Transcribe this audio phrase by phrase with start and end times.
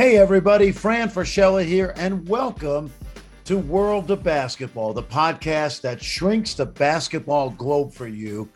[0.00, 2.90] Hey, everybody, Fran Fraschilla here, and welcome
[3.44, 8.48] to World of Basketball, the podcast that shrinks the basketball globe for you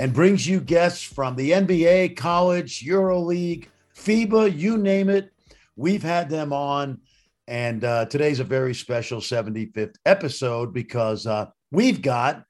[0.00, 3.66] and brings you guests from the NBA, college, EuroLeague,
[3.96, 5.32] FIBA, you name it.
[5.76, 6.98] We've had them on,
[7.46, 12.42] and uh, today's a very special 75th episode because uh, we've got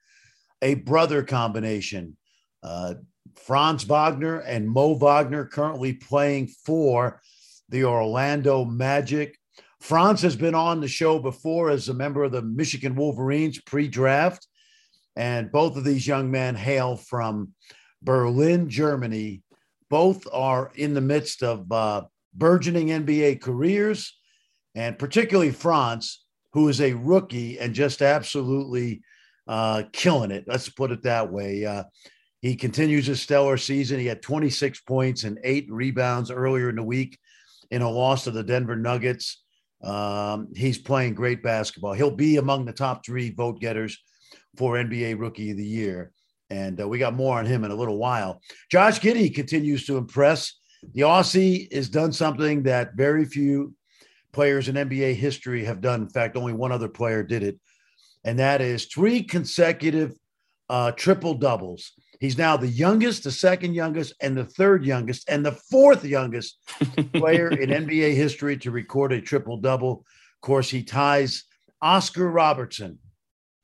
[0.63, 2.17] a brother combination.
[2.63, 2.95] Uh,
[3.35, 7.21] Franz Wagner and Mo Wagner currently playing for
[7.71, 9.37] the Orlando Magic.
[9.79, 13.87] Franz has been on the show before as a member of the Michigan Wolverines pre
[13.87, 14.45] draft.
[15.15, 17.53] And both of these young men hail from
[18.03, 19.41] Berlin, Germany.
[19.89, 22.03] Both are in the midst of uh,
[22.33, 24.17] burgeoning NBA careers,
[24.75, 29.01] and particularly Franz, who is a rookie and just absolutely
[29.47, 30.45] uh, killing it.
[30.47, 31.65] Let's put it that way.
[31.65, 31.83] Uh,
[32.41, 33.99] he continues his stellar season.
[33.99, 37.19] He had 26 points and eight rebounds earlier in the week
[37.71, 39.41] in a loss to the Denver Nuggets.
[39.81, 41.93] Um, he's playing great basketball.
[41.93, 43.97] He'll be among the top three vote getters
[44.57, 46.11] for NBA Rookie of the Year.
[46.49, 48.41] And uh, we got more on him in a little while.
[48.69, 50.59] Josh Giddey continues to impress.
[50.93, 53.73] The Aussie has done something that very few
[54.33, 56.01] players in NBA history have done.
[56.01, 57.59] In fact, only one other player did it,
[58.23, 60.13] and that is three consecutive
[60.69, 61.93] uh, triple doubles.
[62.21, 66.59] He's now the youngest, the second youngest, and the third youngest, and the fourth youngest
[67.13, 70.05] player in NBA history to record a triple double.
[70.35, 71.45] Of course, he ties
[71.81, 72.99] Oscar Robertson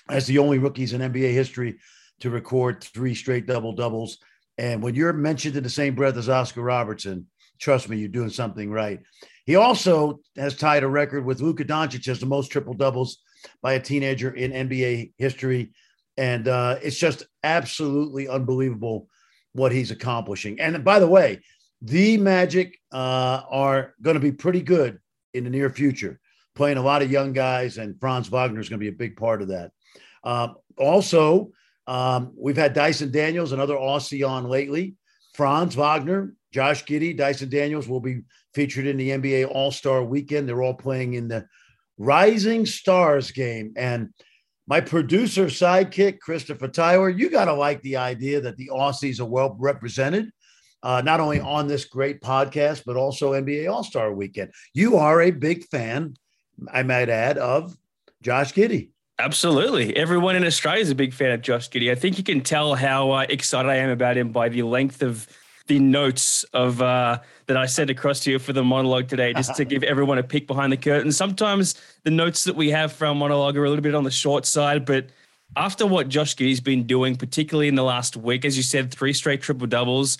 [0.09, 1.77] as the only rookies in NBA history
[2.21, 4.17] to record three straight double doubles.
[4.57, 7.27] And when you're mentioned in the same breath as Oscar Robertson,
[7.59, 8.99] trust me, you're doing something right.
[9.45, 13.19] He also has tied a record with Luka Doncic as the most triple doubles
[13.61, 15.73] by a teenager in NBA history.
[16.17, 19.07] And uh, it's just absolutely unbelievable
[19.53, 20.59] what he's accomplishing.
[20.59, 21.41] And by the way,
[21.81, 24.99] the Magic uh, are going to be pretty good
[25.33, 26.19] in the near future,
[26.55, 29.15] playing a lot of young guys, and Franz Wagner is going to be a big
[29.15, 29.71] part of that.
[30.23, 31.51] Uh, also,
[31.85, 34.95] um, we've had Dyson Daniels, another Aussie on lately.
[35.33, 38.21] Franz Wagner, Josh Giddey, Dyson Daniels will be
[38.53, 40.49] featured in the NBA All Star weekend.
[40.49, 41.45] They're all playing in the
[41.97, 43.73] Rising Stars game.
[43.75, 44.13] And
[44.67, 49.25] my producer sidekick, Christopher Tyler, you got to like the idea that the Aussies are
[49.25, 50.29] well represented,
[50.83, 54.51] uh, not only on this great podcast, but also NBA All Star weekend.
[54.73, 56.15] You are a big fan,
[56.71, 57.75] I might add, of
[58.21, 58.89] Josh Giddey.
[59.19, 59.95] Absolutely.
[59.95, 61.89] Everyone in Australia is a big fan of Josh Giddey.
[61.89, 65.01] I think you can tell how uh, excited I am about him by the length
[65.01, 65.27] of
[65.67, 69.55] the notes of uh, that I sent across to you for the monologue today, just
[69.55, 71.11] to give everyone a peek behind the curtain.
[71.11, 74.11] Sometimes the notes that we have for our monologue are a little bit on the
[74.11, 75.07] short side, but
[75.55, 79.13] after what Josh Giddey's been doing, particularly in the last week, as you said, three
[79.13, 80.17] straight triple doubles,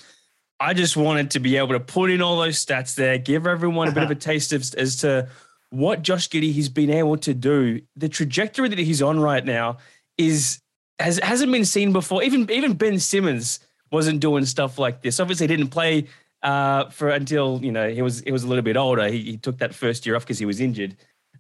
[0.60, 3.90] I just wanted to be able to put in all those stats there, give everyone
[3.90, 5.28] a bit of a taste of, as to
[5.70, 9.78] what Josh Giddey has been able to do, the trajectory that he's on right now
[10.18, 10.62] is
[11.00, 12.24] has hasn't been seen before.
[12.24, 13.60] Even even Ben Simmons
[13.92, 15.20] wasn't doing stuff like this.
[15.20, 16.08] Obviously, he didn't play
[16.44, 19.08] uh, for until you know he was he was a little bit older.
[19.08, 20.96] He, he took that first year off because he was injured.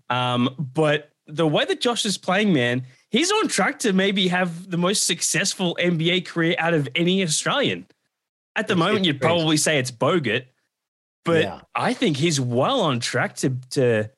[0.09, 4.69] Um, but the way that Josh is playing, man, he's on track to maybe have
[4.69, 7.85] the most successful NBA career out of any Australian.
[8.55, 9.35] At the it's, moment, it's you'd crazy.
[9.35, 10.45] probably say it's Bogut,
[11.25, 11.61] but yeah.
[11.75, 14.09] I think he's well on track to to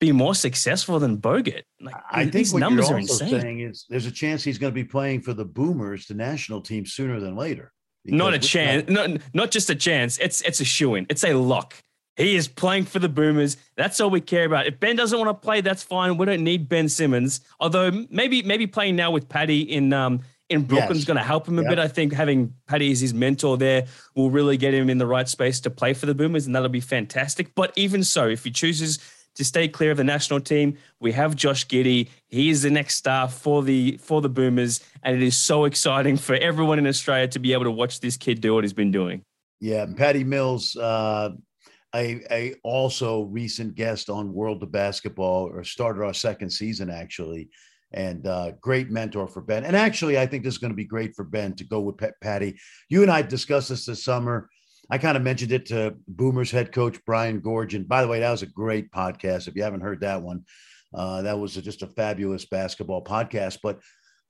[0.00, 1.62] be more successful than Bogut.
[1.80, 3.40] Like, I think these numbers are insane.
[3.40, 6.62] Saying is there's a chance he's going to be playing for the Boomers, the national
[6.62, 7.72] team, sooner than later.
[8.06, 8.88] Not a chance.
[8.88, 10.18] Not, not just a chance.
[10.18, 11.06] It's it's a shoe in.
[11.10, 11.76] It's a lock.
[12.16, 13.58] He is playing for the Boomers.
[13.76, 14.66] That's all we care about.
[14.66, 16.16] If Ben doesn't want to play, that's fine.
[16.16, 17.42] We don't need Ben Simmons.
[17.60, 21.06] Although maybe maybe playing now with Patty in um in Brooklyn's yes.
[21.06, 21.70] going to help him a yep.
[21.70, 21.78] bit.
[21.78, 23.86] I think having Patty as his mentor there
[24.16, 26.70] will really get him in the right space to play for the Boomers, and that'll
[26.70, 27.54] be fantastic.
[27.54, 28.98] But even so, if he chooses
[29.40, 30.76] to stay clear of the national team.
[31.00, 32.10] We have Josh Giddey.
[32.28, 36.18] He is the next star for the for the Boomers, and it is so exciting
[36.18, 38.90] for everyone in Australia to be able to watch this kid do what he's been
[38.90, 39.24] doing.
[39.58, 41.30] Yeah, Patty Mills, uh,
[41.94, 47.48] a, a also recent guest on World of Basketball, or started our second season actually,
[47.92, 49.64] and uh, great mentor for Ben.
[49.64, 51.96] And actually, I think this is going to be great for Ben to go with
[52.20, 52.58] Patty.
[52.90, 54.50] You and I discussed this this summer
[54.90, 57.86] I kind of mentioned it to Boomers head coach Brian Goorjian.
[57.86, 59.46] By the way, that was a great podcast.
[59.46, 60.44] If you haven't heard that one,
[60.92, 63.58] uh, that was just a fabulous basketball podcast.
[63.62, 63.80] But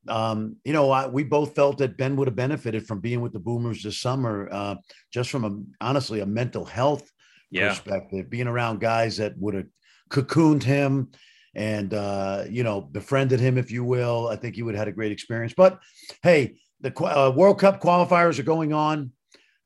[0.08, 3.32] um, you know, I, we both felt that Ben would have benefited from being with
[3.32, 4.76] the Boomers this summer, uh,
[5.12, 7.10] just from a honestly a mental health
[7.50, 7.68] yeah.
[7.68, 9.66] perspective, being around guys that would have
[10.10, 11.10] cocooned him
[11.54, 14.28] and uh, you know befriended him, if you will.
[14.28, 15.54] I think he would have had a great experience.
[15.56, 15.78] But
[16.22, 19.12] hey, the uh, World Cup qualifiers are going on.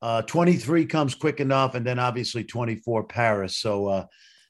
[0.05, 3.57] Uh, 23 comes quick enough, and then obviously 24 Paris.
[3.57, 4.07] So uh,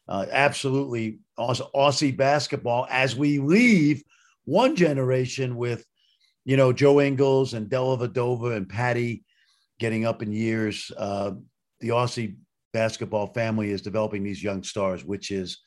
[0.09, 4.03] uh, absolutely Aussie basketball as we leave
[4.47, 5.87] one generation with,
[6.45, 9.23] you know, Joe Ingles and Dellavedova and Patty
[9.79, 10.91] getting up in years.
[10.97, 11.35] Uh,
[11.79, 12.35] the Aussie
[12.73, 15.59] basketball family is developing these young stars, which is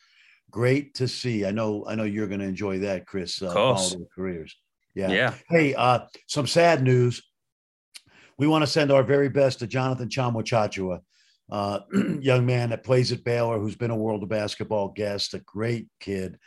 [0.52, 1.46] great to see.
[1.46, 3.42] I know, I know you're going to enjoy that, Chris.
[3.42, 3.96] Uh, of course.
[4.14, 4.54] careers.
[4.96, 5.12] Yeah.
[5.12, 5.34] Yeah.
[5.50, 7.24] Hey, uh, some sad news.
[8.38, 11.02] We want to send our very best to Jonathan Tchamwa Tchatchoua,
[11.52, 11.80] uh,
[12.22, 15.88] young man that plays at Baylor, who's been a world of basketball guest, a great
[16.00, 16.38] kid.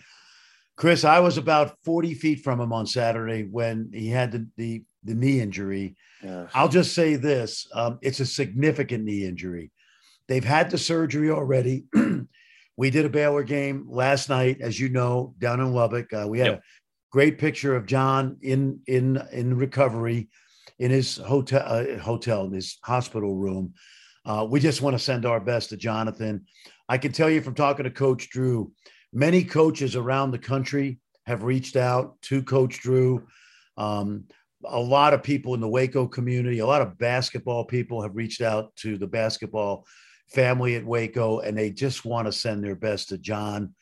[0.76, 4.84] Chris, I was about 40 feet from him on Saturday when he had the, the,
[5.04, 5.96] the knee injury.
[6.54, 9.72] I'll just say this um, it's a significant knee injury.
[10.28, 11.84] They've had the surgery already.
[12.76, 16.12] we did a Baylor game last night, as you know, down in Lubbock.
[16.12, 16.58] Uh, we had yep.
[16.58, 16.62] a
[17.10, 20.28] great picture of John in in in recovery
[20.80, 23.74] in his hotel uh, hotel in his hospital room.
[24.24, 26.44] Uh, we just want to send our best to Jonathan.
[26.88, 28.72] I can tell you from talking to Coach Drew,
[29.12, 33.26] many coaches around the country have reached out to Coach Drew.
[33.76, 34.24] Um,
[34.64, 38.40] a lot of people in the Waco community, a lot of basketball people have reached
[38.40, 39.86] out to the basketball
[40.28, 43.74] family at Waco, and they just want to send their best to John.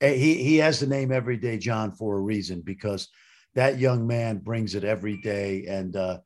[0.00, 3.08] Eh, he he has the name Everyday John for a reason because
[3.54, 6.18] that young man brings it every day, and uh,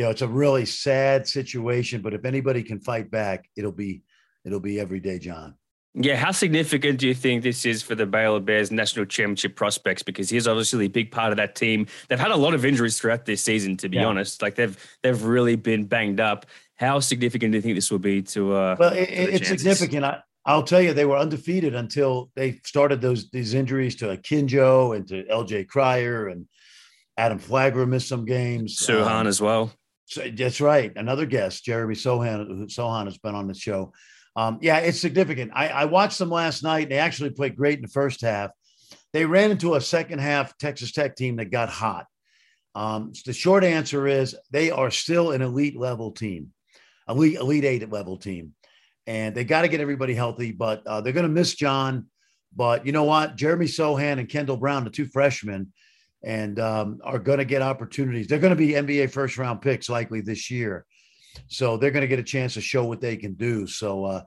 [0.00, 2.00] you know it's a really sad situation.
[2.00, 4.00] But if anybody can fight back, it'll be
[4.46, 5.56] it'll be Everyday John.
[5.92, 10.02] Yeah, how significant do you think this is for the Baylor Bears national championship prospects?
[10.02, 11.86] Because he's obviously a big part of that team.
[12.08, 14.06] They've had a lot of injuries throughout this season, to be yeah.
[14.06, 14.40] honest.
[14.40, 16.46] Like they've they've really been banged up.
[16.76, 18.54] How significant do you think this will be to?
[18.54, 20.06] Uh, well, it, it's significant.
[20.06, 24.96] I, I'll tell you, they were undefeated until they started those these injuries to Akinjo
[24.96, 25.64] and to L.J.
[25.64, 26.46] Cryer and
[27.18, 28.78] Adam Flagler missed some games.
[28.78, 29.70] Sochan um, as well.
[30.10, 30.92] So that's right.
[30.96, 33.92] Another guest, Jeremy Sochan, Sochan has been on the show.
[34.34, 35.52] Um, yeah, it's significant.
[35.54, 36.88] I, I, watched them last night.
[36.88, 38.50] They actually played great in the first half.
[39.12, 42.06] They ran into a second half Texas Tech team that got hot.
[42.74, 46.52] Um, the short answer is they are still an elite level team,
[47.08, 48.54] elite elite eight level team,
[49.06, 50.50] and they got to get everybody healthy.
[50.50, 52.06] But uh, they're going to miss John.
[52.54, 53.36] But you know what?
[53.36, 55.72] Jeremy Sochan and Kendall Brown, the two freshmen,
[56.22, 58.26] and um, are going to get opportunities.
[58.26, 60.84] They're going to be NBA first round picks likely this year.
[61.48, 63.66] So they're going to get a chance to show what they can do.
[63.66, 64.22] So, uh,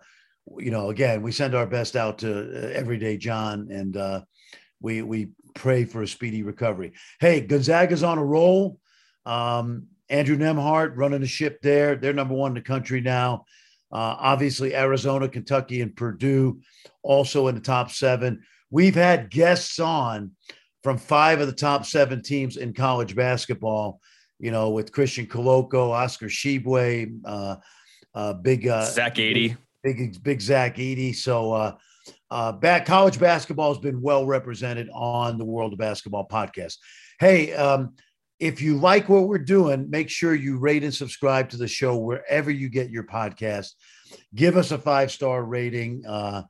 [0.58, 4.22] you know, again, we send our best out to uh, everyday John, and uh,
[4.82, 6.94] we we pray for a speedy recovery.
[7.20, 8.80] Hey, Gonzaga's on a roll.
[9.26, 11.96] Um, Andrew Nembhard running the ship there.
[11.96, 13.46] They're number one in the country now.
[13.92, 16.60] Uh, obviously, Arizona, Kentucky, and Purdue
[17.04, 18.44] also in the top seven.
[18.70, 20.32] We've had guests on
[20.84, 24.00] from five of the top seven teams in college basketball
[24.44, 27.56] you know, with Christian Koloko, Oscar Tshiebwe, uh,
[28.14, 31.16] uh, big uh, Zach Edey, big big Zach Edey.
[31.16, 31.76] So, uh,
[32.30, 36.76] uh, back college basketball has been well represented on the World of Basketball podcast.
[37.22, 37.94] Hey, um,
[38.38, 41.96] if you like what we're doing, make sure you rate and subscribe to the show
[41.96, 43.70] wherever you get your podcast.
[44.36, 46.06] Give us a five star rating.
[46.06, 46.44] Uh,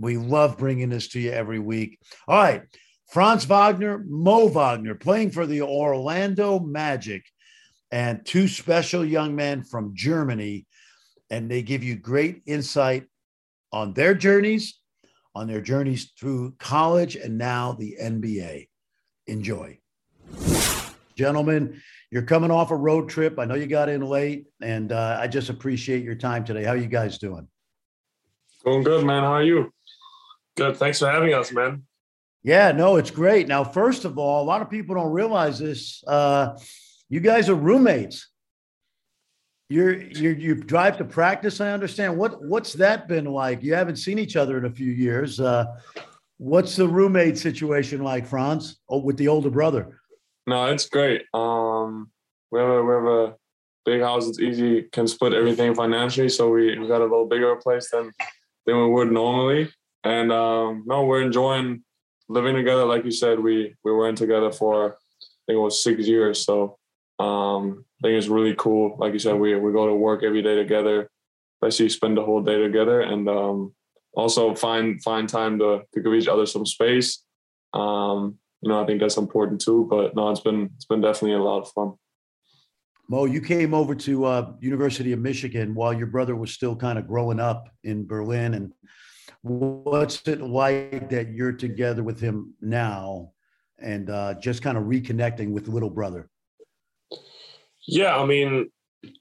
[0.00, 2.00] we love bringing this to you every week.
[2.26, 2.62] All right.
[3.08, 7.24] Franz Wagner, Mo Wagner, playing for the Orlando Magic
[7.90, 10.66] and two special young men from Germany.
[11.30, 13.04] And they give you great insight
[13.72, 14.80] on their journeys,
[15.34, 18.68] on their journeys through college and now the NBA.
[19.26, 19.78] Enjoy.
[21.16, 21.80] Gentlemen,
[22.10, 23.38] you're coming off a road trip.
[23.38, 26.62] I know you got in late, and uh, I just appreciate your time today.
[26.62, 27.48] How you guys doing?
[28.64, 29.22] Doing good, man.
[29.22, 29.72] How are you?
[30.56, 30.76] Good.
[30.76, 31.85] Thanks for having us, man.
[32.46, 33.48] Yeah, no, it's great.
[33.48, 36.04] Now, first of all, a lot of people don't realize this.
[36.06, 36.56] Uh,
[37.08, 38.28] you guys are roommates.
[39.68, 41.60] You're you you drive to practice.
[41.60, 42.16] I understand.
[42.16, 43.64] What what's that been like?
[43.64, 45.40] You haven't seen each other in a few years.
[45.40, 45.64] Uh,
[46.38, 48.78] what's the roommate situation like, Franz?
[48.88, 50.00] Oh, with the older brother.
[50.46, 51.22] No, it's great.
[51.34, 52.12] Um,
[52.52, 53.34] we have a we have a
[53.84, 54.28] big house.
[54.28, 54.82] It's easy.
[54.92, 56.28] Can split everything financially.
[56.28, 58.12] So we, we got a little bigger place than
[58.66, 59.68] than we would normally.
[60.04, 61.82] And um, no, we're enjoying
[62.28, 62.84] living together.
[62.84, 66.44] Like you said, we we were in together for I think it was six years.
[66.44, 66.78] So
[67.18, 68.96] um, I think it's really cool.
[68.98, 71.10] Like you said, we we go to work every day together.
[71.60, 73.74] Basically, spend the whole day together, and um,
[74.14, 77.22] also find find time to to give each other some space.
[77.72, 79.86] Um, you know, I think that's important too.
[79.88, 81.94] But no, it's been it's been definitely a lot of fun.
[83.08, 86.98] Mo, you came over to uh, University of Michigan while your brother was still kind
[86.98, 88.72] of growing up in Berlin, and
[89.48, 93.32] what's it like that you're together with him now,
[93.78, 96.28] and uh, just kind of reconnecting with little brother?
[97.86, 98.70] Yeah, I mean,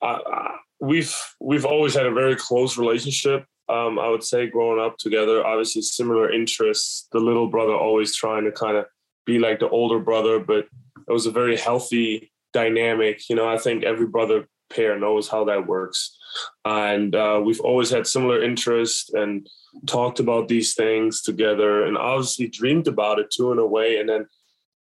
[0.01, 3.46] I, we've we've always had a very close relationship.
[3.67, 7.08] um, I would say growing up together, obviously similar interests.
[7.12, 8.86] The little brother always trying to kind of
[9.25, 10.67] be like the older brother, but
[11.08, 13.27] it was a very healthy dynamic.
[13.29, 16.17] You know, I think every brother pair knows how that works.
[16.63, 19.47] And uh, we've always had similar interests and
[19.85, 23.97] talked about these things together and obviously dreamed about it too in a way.
[23.97, 24.27] And then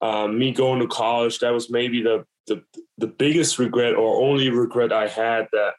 [0.02, 2.62] um, me going to college, that was maybe the, the
[2.98, 5.74] the biggest regret or only regret I had that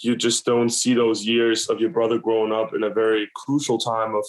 [0.00, 3.78] you just don't see those years of your brother growing up in a very crucial
[3.78, 4.24] time of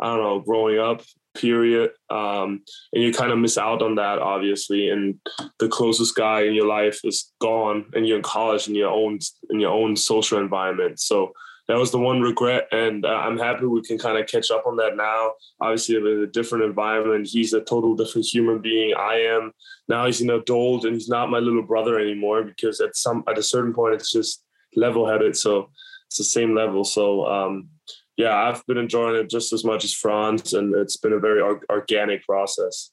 [0.00, 1.02] I don't know growing up
[1.34, 1.90] period.
[2.10, 2.62] Um,
[2.92, 4.90] and you kind of miss out on that obviously.
[4.90, 5.18] And
[5.58, 9.18] the closest guy in your life is gone and you're in college in your own
[9.50, 11.00] in your own social environment.
[11.00, 11.32] So
[11.68, 14.66] that was the one regret and uh, i'm happy we can kind of catch up
[14.66, 15.32] on that now.
[15.60, 17.26] Obviously in a different environment.
[17.26, 18.94] He's a total different human being.
[18.94, 19.52] I am.
[19.88, 23.38] Now he's an adult and he's not my little brother anymore because at some at
[23.38, 24.42] a certain point it's just
[24.76, 25.70] level headed so
[26.14, 26.84] it's the same level.
[26.84, 27.68] So um,
[28.16, 31.40] yeah, I've been enjoying it just as much as Franz, and it's been a very
[31.70, 32.90] organic process.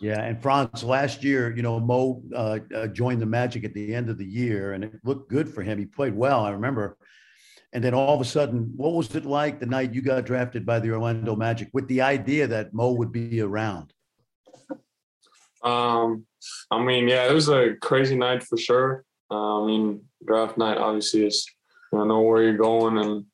[0.00, 3.94] Yeah, and Franz, last year, you know, Mo uh, uh, joined the Magic at the
[3.94, 5.78] end of the year, and it looked good for him.
[5.78, 6.96] He played well, I remember.
[7.72, 10.64] And then all of a sudden, what was it like the night you got drafted
[10.64, 13.92] by the Orlando Magic with the idea that Mo would be around?
[15.62, 16.26] Um,
[16.70, 19.04] I mean, yeah, it was a crazy night for sure.
[19.30, 21.46] Uh, I mean, draft night obviously is
[21.92, 23.24] you know where you're going and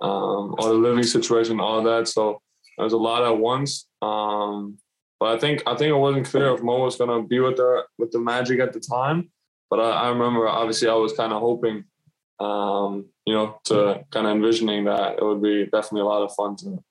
[0.00, 2.08] um, or the living situation, all that.
[2.08, 2.40] So
[2.76, 3.86] there's a lot at once.
[4.02, 4.78] Um,
[5.20, 7.84] but I think I think it wasn't clear if Mo was gonna be with the
[7.98, 9.30] with the Magic at the time.
[9.70, 11.84] But I, I remember obviously I was kind of hoping,
[12.40, 16.34] um, you know, to kind of envisioning that it would be definitely a lot of
[16.34, 16.82] fun to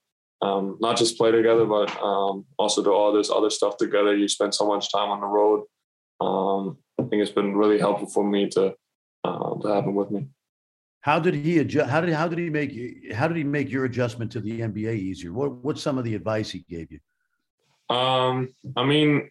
[0.42, 4.16] um, not just play together, but um, also do all this other stuff together.
[4.16, 5.64] You spend so much time on the road.
[6.20, 8.76] Um, I think it's been really helpful for me to
[9.24, 10.28] uh, to have him with me.
[11.08, 11.90] How did he adjust?
[11.90, 14.94] How did how did he make how did he make your adjustment to the NBA
[14.94, 15.32] easier?
[15.32, 17.00] What what's some of the advice he gave you?
[17.96, 19.30] Um, I mean,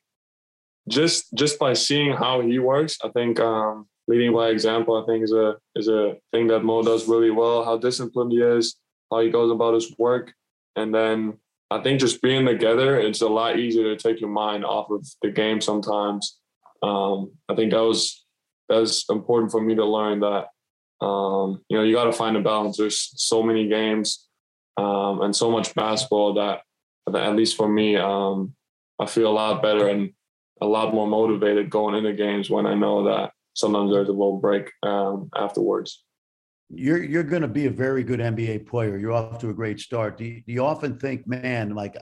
[0.88, 5.22] just just by seeing how he works, I think um, leading by example, I think
[5.22, 7.62] is a is a thing that Mo does really well.
[7.62, 8.76] How disciplined he is,
[9.10, 10.32] how he goes about his work,
[10.76, 11.34] and then
[11.70, 15.06] I think just being together, it's a lot easier to take your mind off of
[15.20, 16.38] the game sometimes.
[16.82, 18.24] Um, I think that was
[18.66, 20.46] that's important for me to learn that
[21.00, 22.76] um, you know, you got to find a balance.
[22.76, 24.26] There's so many games
[24.76, 26.62] um, and so much basketball that,
[27.06, 28.54] that at least for me, um,
[28.98, 30.12] I feel a lot better and
[30.60, 34.38] a lot more motivated going into games when I know that sometimes there's a little
[34.38, 36.04] break um, afterwards.
[36.68, 38.98] You're you're going to be a very good NBA player.
[38.98, 40.18] You're off to a great start.
[40.18, 41.96] Do you, do you often think, man, like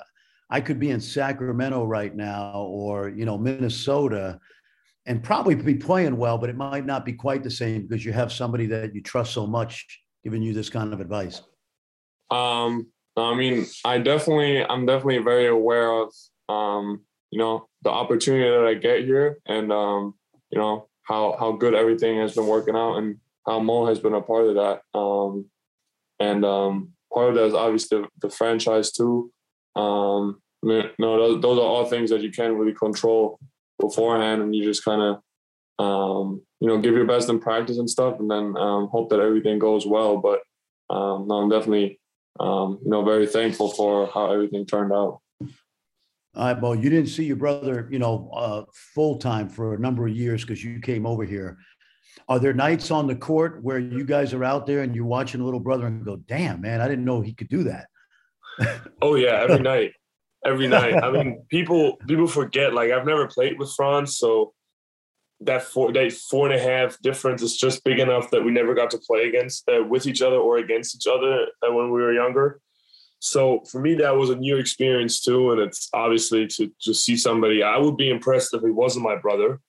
[0.48, 4.38] I could be in Sacramento right now, or you know Minnesota,
[5.06, 8.12] and probably be playing well, but it might not be quite the same because you
[8.12, 9.86] have somebody that you trust so much
[10.22, 11.42] giving you this kind of advice.
[12.30, 16.12] Um, I mean, I definitely, I'm definitely very aware of,
[16.48, 20.14] um, you know, the opportunity that I get here, and um,
[20.50, 24.14] you know how how good everything has been working out, and how Mo has been
[24.14, 24.80] a part of that.
[24.98, 25.46] Um,
[26.18, 29.30] and um, part of that is obviously the, the franchise too.
[29.76, 33.38] Um, you know, those, those are all things that you can't really control
[33.80, 37.90] beforehand and you just kind of um, you know give your best in practice and
[37.90, 40.40] stuff and then um, hope that everything goes well but
[40.90, 41.98] um, no, i'm definitely
[42.40, 45.20] um, you know very thankful for how everything turned out
[46.36, 49.78] all right, Well, you didn't see your brother, you know, uh, full time for a
[49.78, 51.58] number of years because you came over here.
[52.28, 55.40] Are there nights on the court where you guys are out there and you're watching
[55.40, 57.86] a little brother and go, "Damn, man, I didn't know he could do that."
[59.02, 59.92] oh yeah, every night
[60.44, 61.02] every night.
[61.02, 62.74] I mean, people people forget.
[62.74, 64.52] Like I've never played with Franz, so
[65.40, 68.74] that four that four and a half difference is just big enough that we never
[68.74, 72.02] got to play against uh, with each other or against each other uh, when we
[72.02, 72.60] were younger.
[73.20, 77.16] So for me, that was a new experience too, and it's obviously to just see
[77.16, 77.62] somebody.
[77.62, 79.60] I would be impressed if he wasn't my brother,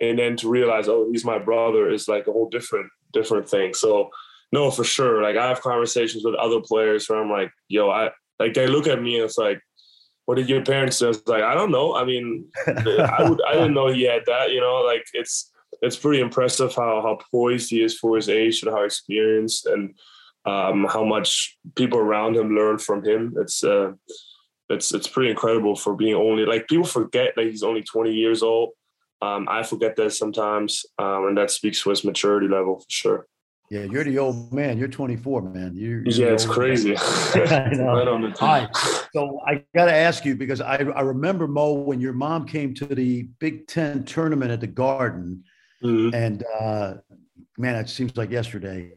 [0.00, 3.74] and then to realize, oh, he's my brother is like a whole different different thing.
[3.74, 4.10] So
[4.52, 5.22] no, for sure.
[5.22, 8.86] Like I have conversations with other players where I'm like, yo, I like they look
[8.86, 9.60] at me and it's like,
[10.26, 11.12] what did your parents say?
[11.26, 11.94] like, I don't know.
[11.94, 14.52] I mean, I, would, I didn't know he had that.
[14.52, 15.50] You know, like it's
[15.80, 19.94] it's pretty impressive how how poised he is for his age and how experienced and
[20.44, 23.34] um, how much people around him learn from him.
[23.38, 23.92] It's uh,
[24.68, 28.42] it's it's pretty incredible for being only like people forget that he's only 20 years
[28.42, 28.70] old.
[29.20, 33.26] Um, I forget that sometimes, um, and that speaks to his maturity level for sure.
[33.72, 34.76] Yeah, you're the old man.
[34.76, 35.72] You're 24, man.
[35.74, 36.94] You're, you're yeah, it's crazy.
[36.98, 37.94] I know.
[37.94, 39.08] right on the.
[39.14, 42.74] So I got to ask you because I, I remember Mo when your mom came
[42.74, 45.44] to the Big Ten tournament at the Garden,
[45.82, 46.14] mm-hmm.
[46.14, 46.94] and uh,
[47.56, 48.92] man, it seems like yesterday.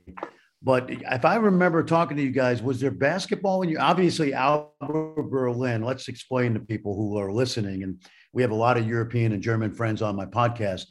[0.62, 3.78] But if I remember talking to you guys, was there basketball in you?
[3.78, 5.84] Obviously, Alba Berlin.
[5.84, 8.02] Let's explain to people who are listening, and
[8.34, 10.88] we have a lot of European and German friends on my podcast.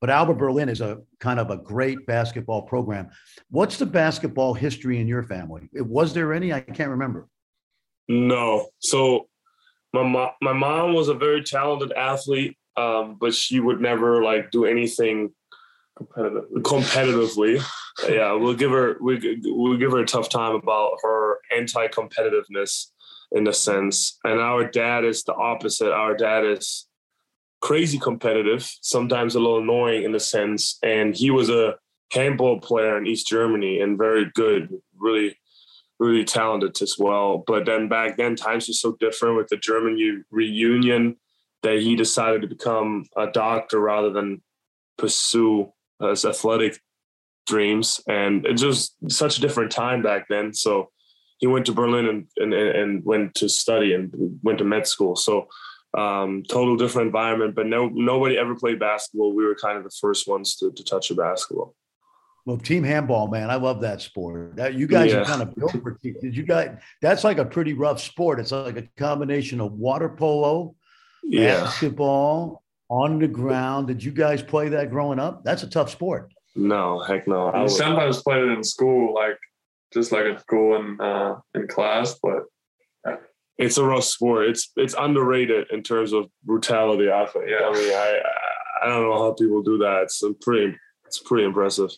[0.00, 3.08] But Alba Berlin is a kind of a great basketball program.
[3.50, 5.68] What's the basketball history in your family?
[5.72, 6.52] Was there any?
[6.52, 7.28] I can't remember.
[8.08, 8.68] No.
[8.78, 9.28] So
[9.92, 14.50] my mom, my mom was a very talented athlete, um, but she would never like
[14.50, 15.30] do anything
[15.96, 17.64] competitive competitively.
[18.08, 22.88] yeah, we'll give her we we'll give her a tough time about her anti-competitiveness
[23.32, 24.18] in a sense.
[24.24, 25.92] And our dad is the opposite.
[25.92, 26.85] Our dad is
[27.66, 30.78] crazy competitive, sometimes a little annoying in a sense.
[30.84, 31.74] And he was a
[32.12, 35.36] handball player in East Germany and very good, really,
[35.98, 37.42] really talented as well.
[37.44, 41.16] But then back then, times were so different with the German reunion
[41.64, 44.42] that he decided to become a doctor rather than
[44.96, 46.78] pursue his athletic
[47.48, 48.00] dreams.
[48.06, 50.54] And it's just such a different time back then.
[50.54, 50.90] So
[51.38, 55.16] he went to Berlin and, and, and went to study and went to med school.
[55.16, 55.48] So
[55.94, 59.34] um, total different environment, but no, nobody ever played basketball.
[59.34, 61.74] We were kind of the first ones to, to touch a basketball.
[62.44, 64.54] Well, team handball, man, I love that sport.
[64.54, 65.18] That you guys yeah.
[65.18, 66.14] are kind of built for team.
[66.20, 66.78] Did you guys?
[67.02, 68.38] That's like a pretty rough sport.
[68.38, 70.76] It's like a combination of water polo,
[71.24, 71.62] yeah.
[71.62, 73.88] basketball on the ground.
[73.88, 75.42] Did you guys play that growing up?
[75.42, 76.32] That's a tough sport.
[76.54, 77.52] No, heck no.
[77.52, 79.38] I sometimes played it in school, like
[79.92, 82.44] just like at school and uh, in class, but
[83.58, 84.48] it's a rough sport.
[84.48, 87.10] It's it's underrated in terms of brutality.
[87.10, 87.46] I think.
[87.48, 87.66] Yeah.
[87.66, 88.20] I mean, I
[88.82, 90.02] I don't know how people do that.
[90.02, 91.90] It's pretty it's pretty impressive.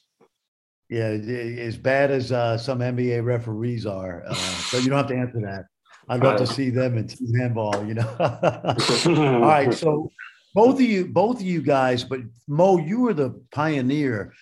[0.88, 5.16] Yeah, as bad as uh, some NBA referees are, uh, so you don't have to
[5.16, 5.66] answer that.
[6.08, 7.86] I'd love to see them in team handball.
[7.86, 8.16] You know.
[8.18, 10.10] All right, so
[10.54, 14.32] both of you, both of you guys, but Mo, you were the pioneer.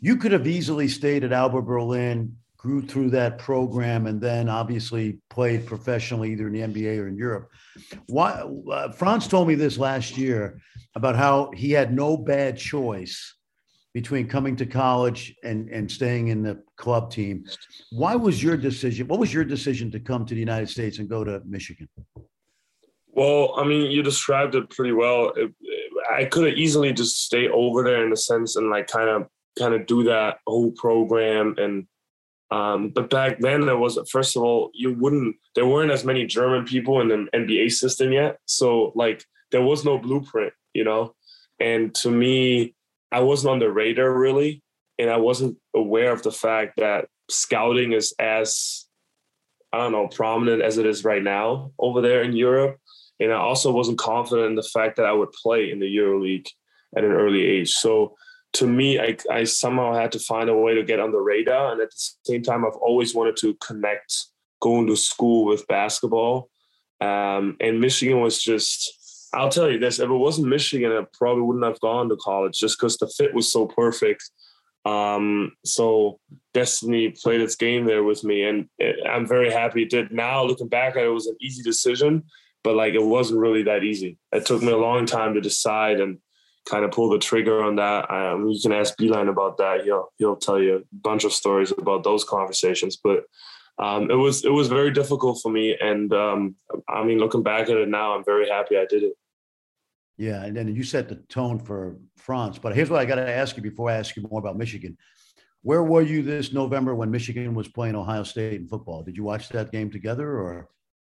[0.00, 5.18] You could have easily stayed at Alba Berlin grew through that program and then obviously
[5.30, 7.50] played professionally either in the NBA or in Europe.
[8.06, 8.30] Why,
[8.72, 10.60] uh, Franz told me this last year
[10.94, 13.36] about how he had no bad choice
[13.96, 17.44] between coming to college and, and staying in the club team.
[17.92, 19.08] Why was your decision?
[19.08, 21.88] What was your decision to come to the United States and go to Michigan?
[23.08, 25.32] Well, I mean, you described it pretty well.
[25.34, 28.86] It, it, I could have easily just stay over there in a sense and like
[28.86, 31.86] kind of kind of do that whole program and
[32.50, 35.36] um, but back then, there was first of all, you wouldn't.
[35.54, 39.84] There weren't as many German people in the NBA system yet, so like there was
[39.84, 41.14] no blueprint, you know.
[41.58, 42.74] And to me,
[43.10, 44.62] I wasn't on the radar really,
[44.98, 48.86] and I wasn't aware of the fact that scouting is as
[49.72, 52.78] I don't know prominent as it is right now over there in Europe.
[53.18, 56.48] And I also wasn't confident in the fact that I would play in the EuroLeague
[56.96, 57.72] at an early age.
[57.72, 58.14] So
[58.56, 61.72] to me, I, I somehow had to find a way to get on the radar.
[61.72, 64.26] And at the same time, I've always wanted to connect
[64.60, 66.48] going to school with basketball.
[67.00, 71.42] Um, and Michigan was just, I'll tell you this, if it wasn't Michigan, I probably
[71.42, 74.30] wouldn't have gone to college just because the fit was so perfect.
[74.86, 76.20] Um, so
[76.54, 78.44] destiny played its game there with me.
[78.44, 80.12] And it, I'm very happy it did.
[80.12, 82.22] Now looking back, it was an easy decision,
[82.64, 84.16] but like it wasn't really that easy.
[84.32, 86.00] It took me a long time to decide.
[86.00, 86.18] And
[86.66, 88.10] kind of pull the trigger on that.
[88.10, 89.84] Um, you can ask Beilein about that.
[89.84, 92.96] He'll he'll tell you a bunch of stories about those conversations.
[92.96, 93.24] But
[93.78, 96.56] um, it was it was very difficult for me, and um,
[96.88, 99.14] I mean, looking back at it now, I'm very happy I did it.
[100.18, 102.58] Yeah, and then you set the tone for Franz.
[102.58, 104.96] But here's what I got to ask you before I ask you more about Michigan.
[105.62, 109.02] Where were you this November when Michigan was playing Ohio State in football?
[109.02, 110.68] Did you watch that game together or?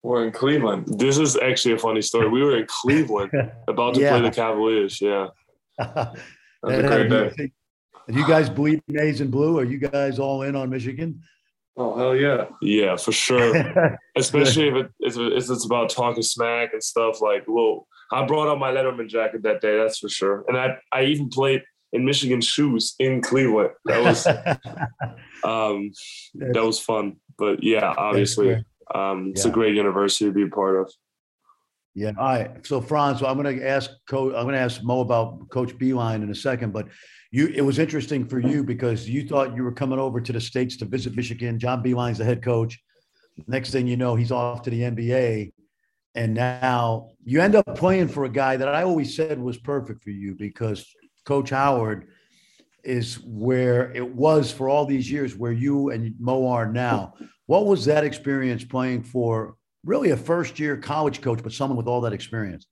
[0.02, 0.98] We're in Cleveland.
[0.98, 2.28] This is actually a funny story.
[2.28, 3.30] We were in Cleveland
[3.68, 4.10] about to yeah.
[4.10, 5.00] play the Cavaliers.
[5.00, 5.28] Yeah.
[6.62, 9.58] Are you guys bleed maize and blue?
[9.58, 11.22] Are you guys all in on Michigan?
[11.76, 13.98] Oh hell yeah, yeah for sure.
[14.16, 17.20] Especially if, it, if it's about talking smack and stuff.
[17.20, 19.78] Like, well, I brought out my Letterman jacket that day.
[19.78, 20.44] That's for sure.
[20.48, 21.62] And I I even played
[21.92, 23.70] in Michigan shoes in Cleveland.
[23.84, 24.26] That was
[25.44, 25.92] um
[26.34, 27.16] that was fun.
[27.38, 28.62] But yeah, obviously,
[28.94, 29.50] um, it's yeah.
[29.50, 30.92] a great university to be a part of.
[31.94, 32.12] Yeah.
[32.18, 32.64] All right.
[32.66, 33.90] So Franz, I'm going to ask.
[34.12, 36.86] I'm going to ask Mo about Coach Beilein in a second, but
[37.32, 37.48] you.
[37.48, 40.76] It was interesting for you because you thought you were coming over to the states
[40.78, 41.58] to visit Michigan.
[41.58, 42.78] John Beilein's the head coach.
[43.48, 45.52] Next thing you know, he's off to the NBA,
[46.14, 50.04] and now you end up playing for a guy that I always said was perfect
[50.04, 50.86] for you because
[51.24, 52.08] Coach Howard
[52.84, 57.14] is where it was for all these years where you and Mo are now.
[57.46, 61.86] What was that experience playing for really a first year college coach, but someone with
[61.86, 62.66] all that experience?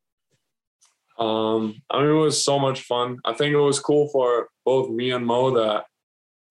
[1.18, 3.18] Um, I mean, it was so much fun.
[3.24, 5.84] I think it was cool for both me and Mo that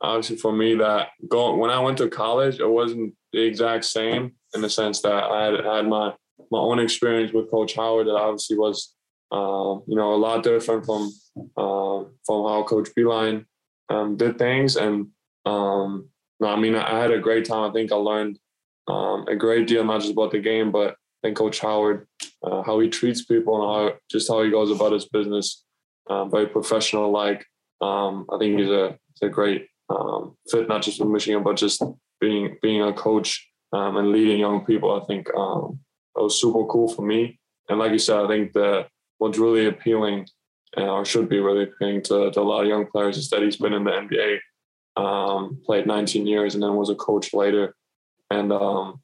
[0.02, 4.34] obviously for me that going when I went to college, it wasn't the exact same
[4.54, 6.13] in the sense that I had, had my
[6.52, 8.93] my own experience with Coach Howard that obviously was
[9.32, 11.12] uh, you know a lot different from
[11.58, 13.46] uh, from how Coach Beilein
[13.89, 14.76] um, did things.
[14.76, 15.08] And
[15.46, 17.70] um, no, I mean I had a great time.
[17.70, 18.38] I think I learned
[18.88, 22.08] um, a great deal not just about the game, but think Coach Howard
[22.43, 25.63] uh, how he treats people and how just how he goes about his business,
[26.10, 27.45] um, very professional like.
[27.82, 31.58] Um, I think he's a he's a great um, fit not just with Michigan, but
[31.58, 31.84] just
[32.19, 35.02] being being a coach um, and leading young people.
[35.02, 35.80] I think um,
[36.15, 37.39] was super cool for me.
[37.69, 40.28] And like you said, I think that what's really appealing
[40.78, 43.41] uh, or should be really appealing to, to, a lot of young players is that
[43.41, 44.38] he's been in the NBA,
[45.02, 47.76] um, played 19 years, and then was a coach later.
[48.29, 49.01] And um,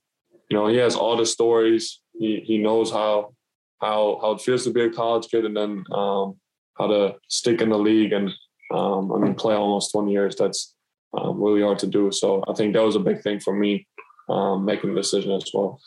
[0.50, 2.02] you know, he has all the stories.
[2.14, 3.34] He he knows how
[3.82, 6.36] how how it feels to be a college kid, and then um,
[6.78, 8.32] how to stick in the league and
[8.74, 10.36] um, I mean, play almost 20 years.
[10.36, 10.76] That's
[11.16, 12.12] um, really hard to do.
[12.12, 13.88] So I think that was a big thing for me
[14.30, 15.80] um, making the decision as well.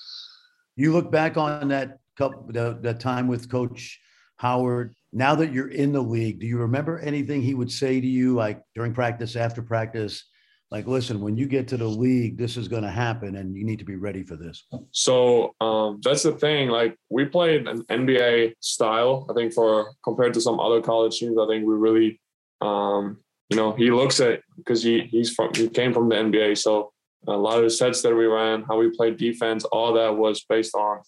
[0.77, 3.99] You look back on that couple, the, that time with Coach
[4.37, 4.95] Howard.
[5.13, 8.35] Now that you're in the league, do you remember anything he would say to you,
[8.35, 10.25] like during practice, after practice?
[10.71, 13.65] Like, listen, when you get to the league, this is going to happen, and you
[13.65, 14.65] need to be ready for this.
[14.91, 16.69] So um, that's the thing.
[16.69, 19.27] Like, we played an NBA style.
[19.31, 22.21] I think for compared to some other college teams, I think we really
[22.61, 26.59] um, you know, he looks at because he he's from he came from the NBA,
[26.59, 26.93] so
[27.29, 30.45] a lot of the sets that we ran, how we played defense, all that was
[30.49, 31.01] based on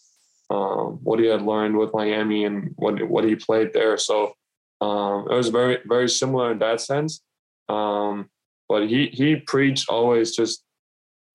[0.51, 3.97] um, what he had learned with Miami and what what he played there.
[3.97, 4.35] So
[4.81, 7.23] um, it was very very similar in that sense.
[7.69, 8.29] Um,
[8.69, 10.63] but he he preached always just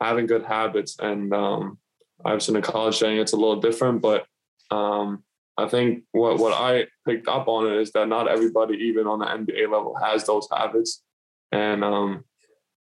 [0.01, 1.77] having good habits, and um,
[2.25, 4.25] obviously in the college setting it's a little different, but
[4.71, 5.23] um,
[5.57, 9.19] I think what, what I picked up on it is that not everybody, even on
[9.19, 11.03] the NBA level, has those habits
[11.51, 12.23] and, um,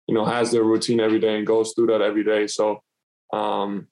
[0.08, 2.48] you know, has their routine every day and goes through that every day.
[2.48, 2.82] So,
[3.34, 3.88] um,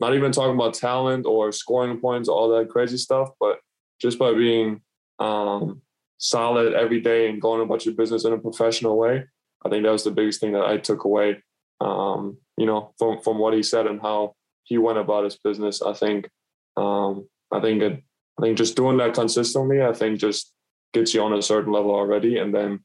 [0.00, 3.58] not even talking about talent or scoring points, all that crazy stuff, but
[4.00, 4.80] just by being
[5.18, 5.82] um,
[6.18, 9.24] solid every day and going about your business in a professional way,
[9.64, 11.42] I think that was the biggest thing that I took away,
[11.80, 15.82] um, you know, from, from what he said and how he went about his business.
[15.82, 16.28] I think,
[16.76, 18.02] um, I think it
[18.38, 20.52] I think just doing that consistently, I think just
[20.92, 22.80] gets you on a certain level already, and then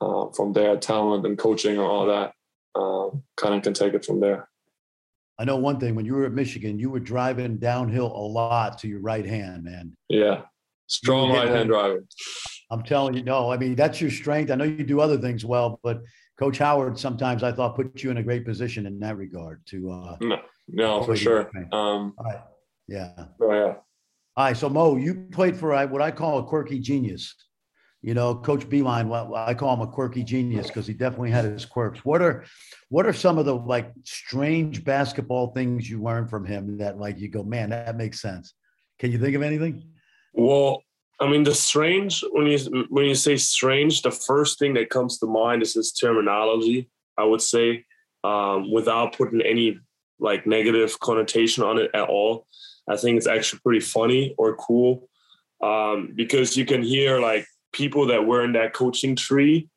[0.00, 2.32] uh, from there, talent and coaching and all that
[2.74, 4.48] um, kind of can take it from there.
[5.38, 8.78] I know one thing: when you were at Michigan, you were driving downhill a lot
[8.78, 9.96] to your right hand, man.
[10.08, 10.42] Yeah,
[10.86, 12.04] strong right hand driver.
[12.74, 13.52] I'm telling you, no.
[13.52, 14.50] I mean, that's your strength.
[14.50, 16.02] I know you do other things well, but
[16.38, 19.90] Coach Howard sometimes I thought put you in a great position in that regard to.
[19.90, 21.50] Uh, no, no, for sure.
[21.72, 22.40] Um, right.
[22.88, 23.12] Yeah.
[23.40, 23.74] Oh yeah.
[24.36, 27.36] All right, so Mo, you played for what I call a quirky genius.
[28.02, 31.44] You know, Coach Beilein, well, I call him a quirky genius because he definitely had
[31.44, 32.04] his quirks.
[32.04, 32.44] What are
[32.88, 37.18] what are some of the like strange basketball things you learned from him that like
[37.18, 38.54] you go, man, that makes sense?
[38.98, 39.88] Can you think of anything?
[40.34, 40.82] Well,
[41.20, 45.18] I mean, the strange when you when you say strange, the first thing that comes
[45.18, 46.88] to mind is this terminology.
[47.16, 47.84] I would say,
[48.24, 49.78] um, without putting any
[50.18, 52.46] like negative connotation on it at all.
[52.88, 55.08] I think it's actually pretty funny or cool
[55.62, 59.68] um, because you can hear like people that were in that coaching tree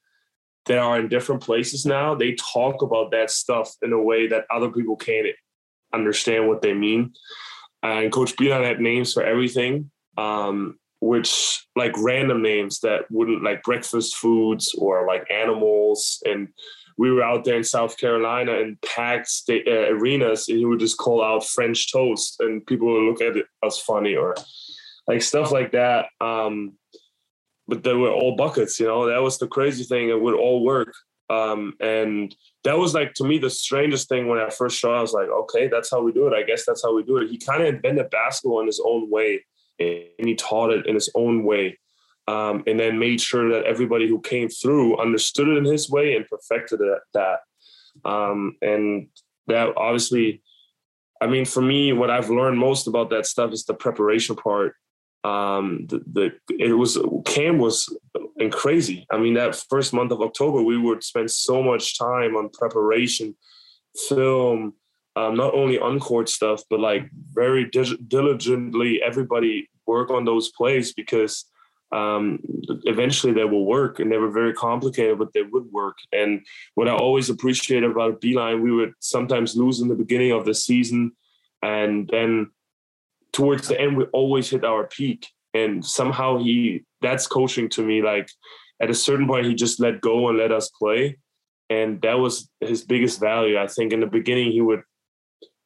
[0.65, 2.13] that are in different places now.
[2.13, 5.27] They talk about that stuff in a way that other people can't
[5.93, 7.13] understand what they mean.
[7.81, 13.63] And Coach Beilein had names for everything, um, which like random names that wouldn't like
[13.63, 16.47] breakfast foods or like animals and
[16.97, 20.79] we were out there in South Carolina in packed state, uh, arenas, and he would
[20.79, 24.35] just call out French toast, and people would look at it as funny or
[25.07, 26.07] like stuff like that.
[26.19, 26.73] Um,
[27.67, 29.07] but they were all buckets, you know.
[29.07, 30.93] That was the crazy thing; it would all work.
[31.29, 32.33] Um, and
[32.63, 34.95] that was like to me the strangest thing when I first saw.
[34.95, 34.99] It.
[34.99, 36.33] I was like, okay, that's how we do it.
[36.33, 37.29] I guess that's how we do it.
[37.29, 39.45] He kind of invented basketball in his own way,
[39.79, 41.77] and he taught it in his own way
[42.27, 46.15] um, and then made sure that everybody who came through understood it in his way
[46.15, 47.39] and perfected it that.
[48.05, 49.07] Um, and
[49.47, 50.41] that obviously,
[51.21, 54.75] I mean, for me, what I've learned most about that stuff is the preparation part.
[55.23, 56.03] Um, the,
[56.47, 57.89] the it was Cam was
[58.37, 59.05] and crazy.
[59.11, 63.35] I mean, that first month of October, we would spend so much time on preparation,
[64.07, 64.73] film,
[65.17, 67.03] um, not only on court stuff, but like
[67.33, 67.63] very
[68.07, 71.33] diligently, everybody work on those plays because
[71.91, 72.39] um,
[72.83, 75.97] eventually they will work and they were very complicated, but they would work.
[76.11, 80.45] And what I always appreciated about Beilein, we would sometimes lose in the beginning of
[80.45, 81.13] the season.
[81.63, 82.51] And then
[83.31, 85.27] towards the end, we always hit our peak.
[85.53, 88.03] And somehow he, that's coaching to me.
[88.03, 88.29] Like
[88.79, 91.17] at a certain point, he just let go and let us play.
[91.69, 93.57] and that was his biggest value.
[93.59, 94.83] I think in the beginning he would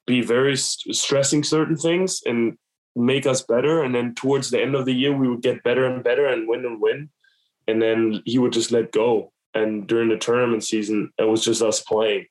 [0.06, 2.56] be very st- stressing certain things and
[2.94, 5.86] make us better, and then towards the end of the year we would get better
[5.86, 7.10] and better and win and win,
[7.68, 9.32] and then he would just let go.
[9.54, 12.26] And during the tournament season, it was just us playing.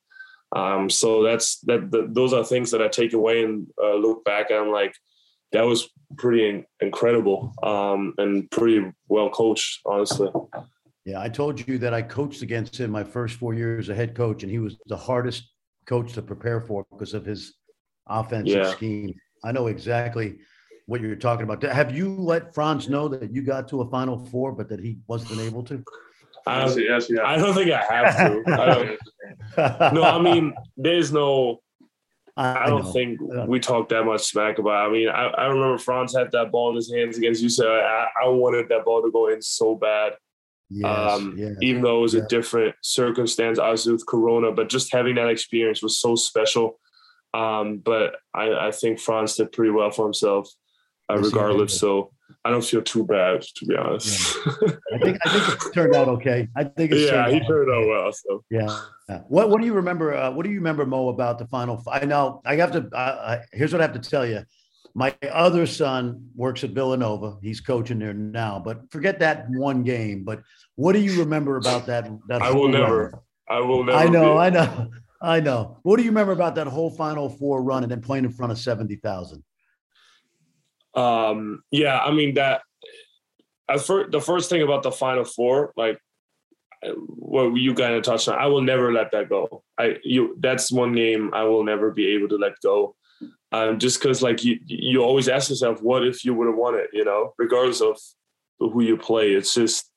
[0.55, 1.91] Um, so that's that.
[1.91, 4.51] The, those are things that I take away and uh, look back.
[4.51, 4.93] I'm like,
[5.51, 10.29] that was pretty incredible um, and pretty well coached, honestly.
[11.05, 13.95] Yeah, I told you that I coached against him my first four years as a
[13.95, 15.49] head coach, and he was the hardest
[15.87, 17.55] coach to prepare for because of his
[18.07, 18.71] offensive yeah.
[18.71, 19.13] scheme.
[19.43, 20.39] I know exactly
[20.85, 21.63] what you're talking about.
[21.63, 24.99] Have you let Franz know that you got to a Final Four, but that he
[25.07, 25.83] wasn't able to?
[26.45, 27.23] I don't, yes, yeah.
[27.23, 28.97] I don't think I have to.
[29.57, 31.61] I no, I mean, there's no.
[32.37, 34.85] I, I don't I think we talked that much smack about.
[34.85, 34.89] It.
[34.89, 37.49] I mean, I, I remember Franz had that ball in his hands against you.
[37.49, 40.13] So I, I wanted that ball to go in so bad.
[40.69, 44.91] Yes, um, yes, even though it was a different circumstance, obviously with Corona, but just
[44.93, 46.79] having that experience was so special.
[47.33, 50.49] Um, but I, I think Franz did pretty well for himself,
[51.09, 51.79] uh, regardless.
[51.79, 52.11] So
[52.43, 54.37] I don't feel too bad, to be honest.
[54.45, 54.51] Yeah.
[54.93, 56.47] I think I think it turned out okay.
[56.55, 58.11] I think yeah, turned he turned out well.
[58.11, 59.21] So yeah.
[59.27, 60.15] What What do you remember?
[60.15, 61.81] Uh, what do you remember, Mo, about the final?
[61.89, 62.89] I know I have to.
[62.95, 64.43] Uh, here's what I have to tell you.
[64.93, 67.37] My other son works at Villanova.
[67.41, 68.61] He's coaching there now.
[68.63, 70.23] But forget that one game.
[70.23, 70.41] But
[70.75, 72.09] what do you remember about that?
[72.27, 73.21] that I will never.
[73.49, 73.97] I will never.
[73.97, 74.33] I know.
[74.33, 74.39] Be.
[74.39, 74.91] I know.
[75.21, 75.77] I know.
[75.83, 78.51] What do you remember about that whole Final Four run and then playing in front
[78.51, 79.43] of seventy thousand?
[80.95, 82.61] Um, yeah, I mean that.
[83.69, 85.99] As for the first thing about the Final Four, like
[87.07, 89.63] what you kind of touched on, I will never let that go.
[89.77, 92.95] I you that's one game I will never be able to let go.
[93.51, 96.75] Um, just because like you you always ask yourself, what if you would have won
[96.75, 96.89] it?
[96.93, 97.99] You know, regardless of
[98.59, 99.91] who you play, it's just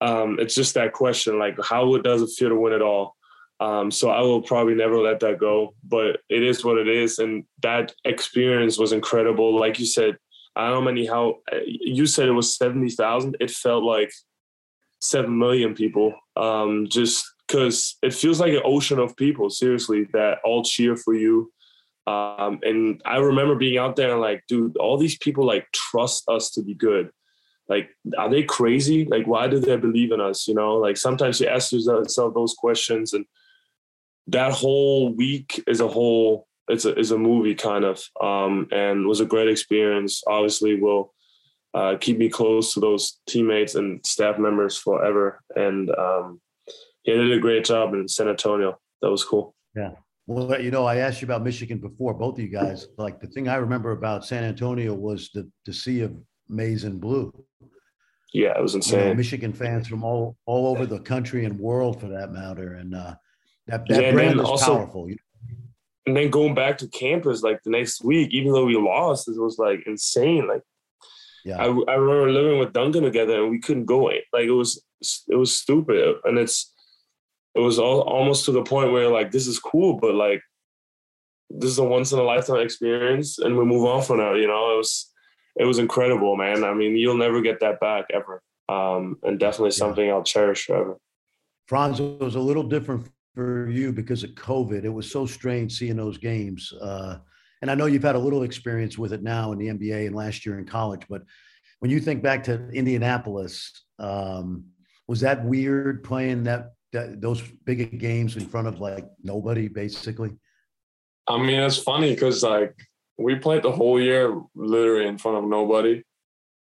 [0.00, 3.13] um, it's just that question, like how does it feel to win it all?
[3.60, 7.18] Um, so I will probably never let that go, but it is what it is.
[7.18, 9.58] And that experience was incredible.
[9.58, 10.16] Like you said,
[10.56, 13.36] I don't know many how you said it was 70,000.
[13.40, 14.12] It felt like
[15.00, 16.14] 7 million people.
[16.36, 21.14] Um, just cause it feels like an ocean of people, seriously, that all cheer for
[21.14, 21.52] you.
[22.06, 26.28] Um, and I remember being out there and like, dude, all these people like trust
[26.28, 27.10] us to be good.
[27.68, 27.88] Like,
[28.18, 29.06] are they crazy?
[29.06, 30.46] Like, why do they believe in us?
[30.46, 33.24] You know, like sometimes you ask yourself those questions and
[34.28, 39.06] that whole week is a whole it's a is a movie kind of um, and
[39.06, 40.22] was a great experience.
[40.26, 41.12] Obviously, will
[41.74, 45.40] uh, keep me close to those teammates and staff members forever.
[45.56, 46.40] And um,
[47.04, 48.78] yeah, they did a great job in San Antonio.
[49.02, 49.54] That was cool.
[49.76, 49.90] Yeah.
[50.26, 52.86] Well, you know, I asked you about Michigan before, both of you guys.
[52.96, 56.14] Like the thing I remember about San Antonio was the the sea of
[56.48, 57.32] maize and blue.
[58.32, 59.00] Yeah, it was insane.
[59.00, 62.74] You know, Michigan fans from all all over the country and world, for that matter,
[62.74, 63.16] and uh,
[63.66, 65.08] that, that yeah, brand is also, powerful.
[66.06, 69.40] And then going back to campus like the next week, even though we lost, it
[69.40, 70.46] was like insane.
[70.46, 70.62] Like,
[71.44, 74.04] yeah, I, I remember living with Duncan together, and we couldn't go.
[74.04, 74.82] Like it was
[75.28, 76.72] it was stupid, and it's
[77.54, 80.42] it was all, almost to the point where like this is cool, but like
[81.48, 84.36] this is a once in a lifetime experience, and we move on from that.
[84.36, 85.10] You know, it was
[85.56, 86.64] it was incredible, man.
[86.64, 90.12] I mean, you'll never get that back ever, um, and definitely something yeah.
[90.12, 90.98] I'll cherish forever.
[91.66, 94.84] Franz was a little different for you because of COVID.
[94.84, 96.72] It was so strange seeing those games.
[96.80, 97.18] Uh,
[97.62, 100.14] and I know you've had a little experience with it now in the NBA and
[100.14, 101.22] last year in college, but
[101.80, 104.64] when you think back to Indianapolis, um,
[105.08, 110.30] was that weird playing that, that those big games in front of like nobody basically?
[111.26, 112.74] I mean, it's funny because like
[113.18, 116.02] we played the whole year literally in front of nobody.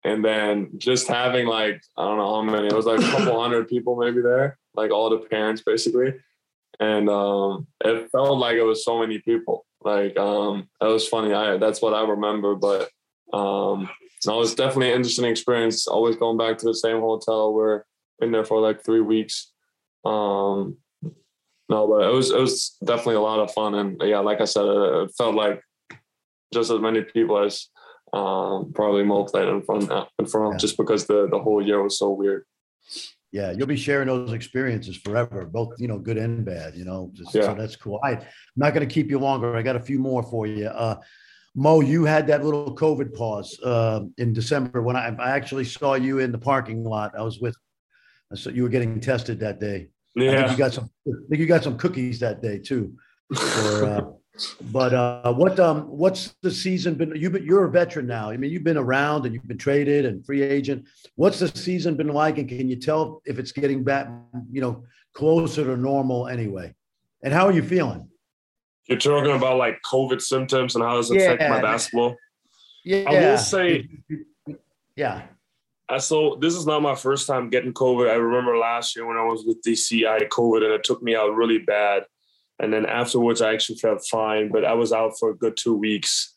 [0.05, 3.41] And then just having like, I don't know how many, it was like a couple
[3.41, 6.13] hundred people maybe there, like all the parents basically
[6.79, 9.65] and um, it felt like it was so many people.
[9.81, 11.33] Like um, it was funny.
[11.33, 12.55] I that's what I remember.
[12.55, 12.89] But
[13.33, 13.89] um,
[14.25, 15.87] no, it was definitely an interesting experience.
[15.87, 17.53] Always going back to the same hotel.
[17.53, 17.83] We're
[18.21, 19.51] in there for like three weeks.
[20.05, 20.77] Um,
[21.69, 23.75] no, but it was it was definitely a lot of fun.
[23.75, 25.61] And yeah, like I said, it, it felt like
[26.53, 27.67] just as many people as
[28.13, 30.57] um, probably Mo played in front in front yeah.
[30.57, 32.45] just because the the whole year was so weird
[33.31, 36.75] yeah, you'll be sharing those experiences forever, both you know, good and bad.
[36.75, 37.43] You know, just, yeah.
[37.43, 37.99] so that's cool.
[38.03, 38.21] I, am
[38.55, 39.55] not going to keep you longer.
[39.55, 40.67] I got a few more for you.
[40.67, 40.95] Uh,
[41.55, 45.95] Mo, you had that little COVID pause uh, in December when I, I, actually saw
[45.95, 47.13] you in the parking lot.
[47.17, 47.55] I was with,
[48.33, 49.89] so you were getting tested that day.
[50.15, 50.89] Yeah, I think you got some.
[51.07, 52.95] I think you got some cookies that day too.
[53.33, 54.01] For, uh,
[54.71, 57.13] But uh, what um what's the season been?
[57.15, 58.29] You've been you're a veteran now.
[58.29, 60.87] I mean, you've been around and you've been traded and free agent.
[61.15, 62.37] What's the season been like?
[62.37, 64.09] And can you tell if it's getting back,
[64.51, 66.73] you know, closer to normal anyway?
[67.23, 68.09] And how are you feeling?
[68.87, 72.15] You're talking about like COVID symptoms and how does it affect my basketball?
[72.83, 73.87] Yeah, I will say,
[74.95, 75.23] yeah.
[75.99, 78.09] So this is not my first time getting COVID.
[78.09, 81.03] I remember last year when I was with DC, I had COVID and it took
[81.03, 82.03] me out really bad.
[82.59, 85.75] And then afterwards, I actually felt fine, but I was out for a good two
[85.75, 86.33] weeks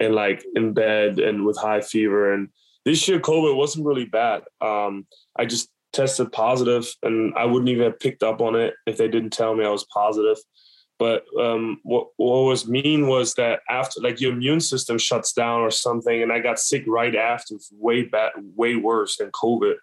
[0.00, 2.32] and like in bed and with high fever.
[2.32, 2.48] And
[2.84, 4.42] this year, COVID wasn't really bad.
[4.60, 5.06] Um,
[5.36, 9.08] I just tested positive and I wouldn't even have picked up on it if they
[9.08, 10.36] didn't tell me I was positive.
[10.98, 15.60] But um, what, what was mean was that after, like, your immune system shuts down
[15.60, 19.74] or something, and I got sick right after, way bad, way worse than COVID.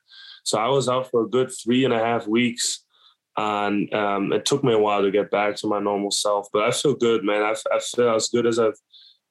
[0.43, 2.85] So I was out for a good three and a half weeks
[3.37, 6.47] and um, it took me a while to get back to my normal self.
[6.51, 7.43] But I feel good, man.
[7.43, 8.77] I, I feel as good as I've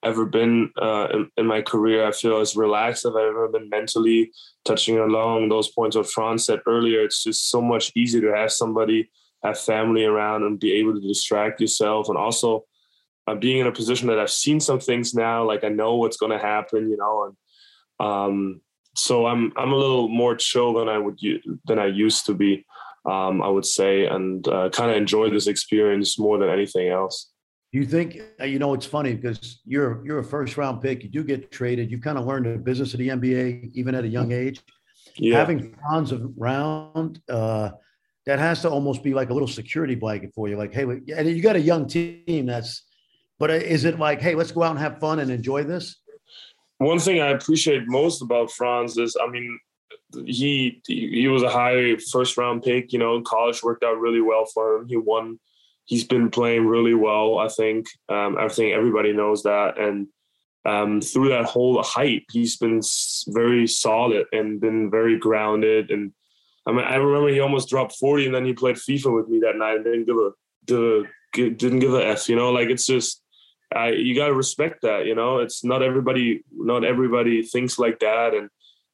[0.02, 2.06] ever been uh, in, in, my career.
[2.06, 4.32] I feel as relaxed as I've ever been mentally.
[4.64, 8.52] Touching along those points what Franz said earlier, it's just so much easier to have
[8.52, 9.10] somebody,
[9.42, 12.08] have family around, and be able to distract yourself.
[12.08, 12.64] And also,
[13.26, 16.16] uh, being in a position that I've seen some things now, like I know what's
[16.16, 18.60] going to happen, you know, and um,
[18.96, 21.20] so I'm I'm a little more chill than I would
[21.66, 22.64] than I used to be
[23.04, 27.30] um, I would say, and uh, kind of enjoy this experience more than anything else.
[27.72, 31.02] You think uh, you know it's funny because you're you're a first round pick.
[31.02, 31.90] You do get traded.
[31.90, 34.60] You kind of learned the business of the NBA even at a young age.
[35.16, 35.38] Yeah.
[35.38, 37.70] Having Franz around, uh,
[38.26, 40.56] that has to almost be like a little security blanket for you.
[40.56, 42.46] Like, hey, and you got a young team.
[42.46, 42.84] That's,
[43.38, 45.96] but uh, is it like, hey, let's go out and have fun and enjoy this?
[46.78, 49.58] One thing I appreciate most about Franz is, I mean,
[50.24, 52.92] he he was a high first round pick.
[52.92, 54.88] You know, college worked out really well for him.
[54.88, 55.38] He won.
[55.84, 57.38] He's been playing really well.
[57.38, 57.86] I think.
[58.08, 59.78] Um, I think everybody knows that.
[59.78, 60.08] And
[60.64, 62.80] um, through that whole hype, he's been
[63.28, 65.90] very solid and been very grounded.
[65.90, 66.12] And
[66.66, 69.40] I mean, I remember he almost dropped forty, and then he played FIFA with me
[69.40, 70.30] that night and didn't give a
[71.32, 72.28] didn't give a f.
[72.28, 73.22] You know, like it's just.
[73.72, 75.38] I, you got to respect that, you know.
[75.38, 78.50] It's not everybody, not everybody thinks like that, and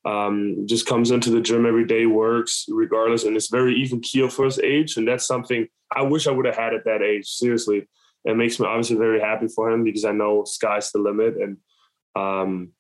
[0.07, 4.29] um, just comes into the gym every day, works regardless, and it's very even keel
[4.29, 4.97] for his age.
[4.97, 7.27] And that's something I wish I would have had at that age.
[7.27, 7.89] Seriously,
[8.25, 11.35] it makes me obviously very happy for him because I know sky's the limit.
[11.37, 11.57] And
[12.15, 12.71] um,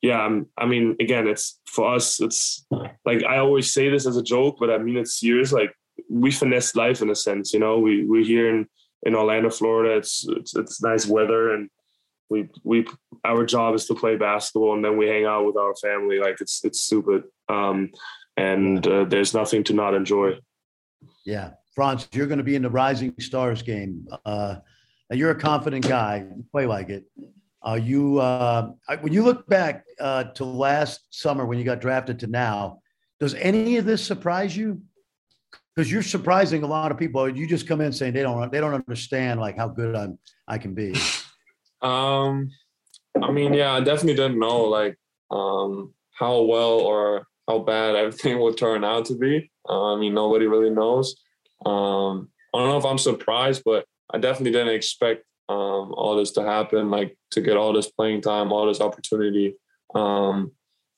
[0.00, 2.20] yeah, I'm, I mean, again, it's for us.
[2.20, 2.66] It's
[3.04, 5.52] like I always say this as a joke, but I mean it's serious.
[5.52, 5.72] Like
[6.10, 7.78] we finesse life in a sense, you know.
[7.78, 8.66] We we're here in
[9.04, 9.96] in Orlando, Florida.
[9.96, 11.70] It's it's, it's nice weather and
[12.32, 12.86] we we
[13.24, 16.18] our job is to play basketball and then we hang out with our family.
[16.18, 17.24] Like it's it's stupid.
[17.48, 17.90] Um,
[18.36, 20.38] and uh, there's nothing to not enjoy.
[21.24, 21.50] Yeah.
[21.74, 24.08] Franz you're going to be in the rising stars game.
[24.24, 24.56] Uh,
[25.10, 26.26] you're a confident guy.
[26.36, 27.04] You play like it.
[27.62, 32.18] Are you uh, when you look back uh, to last summer when you got drafted
[32.20, 32.80] to now
[33.20, 34.82] does any of this surprise you?
[35.76, 37.28] Because you're surprising a lot of people.
[37.28, 40.18] You just come in saying they don't they don't understand like how good i'm
[40.48, 40.94] i can be
[41.82, 42.50] um,
[43.20, 44.96] I mean, yeah, I definitely didn't know like
[45.30, 49.50] um, how well or how bad everything would turn out to be.
[49.68, 51.16] Uh, I mean, nobody really knows.
[51.64, 56.32] Um, I don't know if I'm surprised, but I definitely didn't expect um, all this
[56.32, 59.54] to happen, like to get all this playing time, all this opportunity,
[59.94, 60.52] um,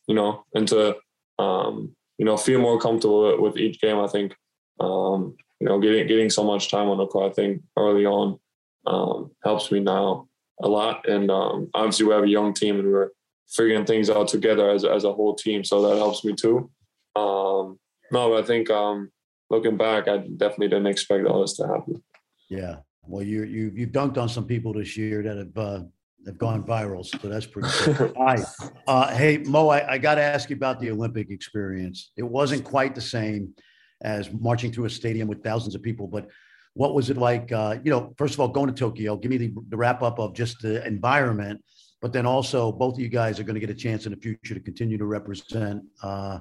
[0.06, 0.96] you know, and to,
[1.38, 3.98] um, you know, feel more comfortable with each game.
[3.98, 4.34] I think,
[4.80, 8.38] um, you know, getting getting so much time on the court, I think early on
[8.86, 10.28] um, helps me now
[10.62, 11.08] a lot.
[11.08, 13.10] And um, obviously, we have a young team and we're
[13.48, 15.64] figuring things out together as, as a whole team.
[15.64, 16.70] So that helps me too.
[17.16, 17.78] Um,
[18.10, 19.10] no, I think um,
[19.50, 22.02] looking back, I definitely didn't expect all this to happen.
[22.48, 22.76] Yeah.
[23.06, 25.82] Well, you you you've dunked on some people this year that have uh,
[26.26, 28.12] have gone viral, so that's pretty cool.
[28.16, 28.40] Right.
[28.86, 32.12] Uh, hey, Mo, I, I got to ask you about the Olympic experience.
[32.16, 33.54] It wasn't quite the same
[34.02, 36.28] as marching through a stadium with thousands of people, but
[36.74, 37.50] what was it like?
[37.52, 40.18] Uh, you know, first of all, going to Tokyo, give me the, the wrap up
[40.18, 41.62] of just the environment,
[42.02, 44.18] but then also both of you guys are going to get a chance in the
[44.18, 46.40] future to continue to represent, uh,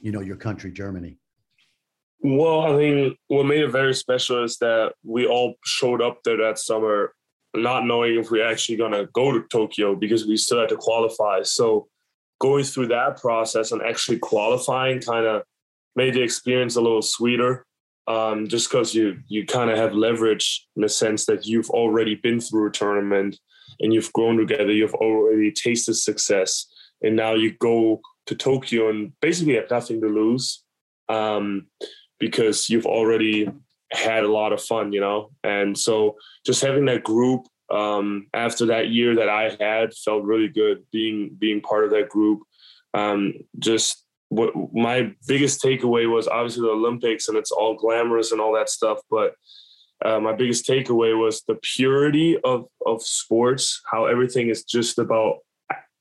[0.00, 1.16] you know, your country, Germany.
[2.20, 6.38] Well, I mean, what made it very special is that we all showed up there
[6.38, 7.14] that summer,
[7.54, 10.76] not knowing if we're actually going to go to Tokyo because we still had to
[10.76, 11.42] qualify.
[11.42, 11.86] So
[12.40, 15.42] going through that process and actually qualifying kind of
[15.94, 17.66] made the experience a little sweeter
[18.06, 22.14] um, just because you you kind of have leverage in the sense that you've already
[22.14, 23.38] been through a tournament
[23.80, 26.66] and you've grown together, you've already tasted success,
[27.02, 30.62] and now you go to Tokyo and basically have nothing to lose
[31.08, 31.66] um,
[32.18, 33.48] because you've already
[33.92, 35.30] had a lot of fun, you know.
[35.42, 40.48] And so just having that group um, after that year that I had felt really
[40.48, 42.40] good being being part of that group.
[42.92, 44.03] Um, just
[44.36, 48.68] what my biggest takeaway was obviously the Olympics and it's all glamorous and all that
[48.68, 49.34] stuff, but
[50.04, 55.38] uh, my biggest takeaway was the purity of of sports, how everything is just about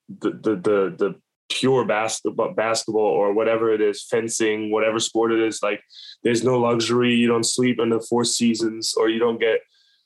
[0.10, 1.16] the the the, the
[1.50, 5.84] pure basketball basketball or whatever it is fencing whatever sport it is like
[6.24, 9.60] there's no luxury you don't sleep in the four seasons or you don't get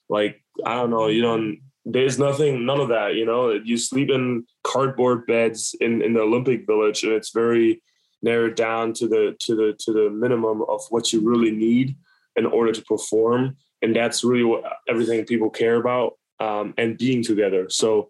[0.09, 3.51] like i don't know you don't there's nothing none of that you know?
[3.51, 7.81] You sleep in cardboard beds in in the olympic village and it's very
[8.27, 11.95] narrowed down to the to the to the minimum of what you really need
[12.35, 17.23] in order to perform and that's really what everything people care about um, and being
[17.23, 18.09] together so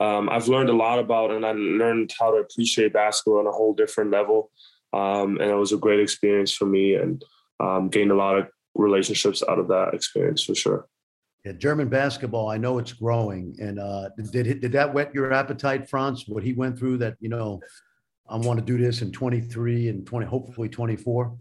[0.00, 3.52] um, I've learned a lot about and I learned how to appreciate basketball on a
[3.52, 4.50] whole different level.
[4.92, 7.22] Um, and it was a great experience for me and
[7.60, 10.86] um, gained a lot of relationships out of that experience for sure.
[11.44, 13.56] Yeah, German basketball, I know it's growing.
[13.60, 16.24] And uh, did, did that whet your appetite, Franz?
[16.26, 17.60] What he went through that, you know,
[18.28, 21.36] I want to do this in 23 and 20, hopefully 24?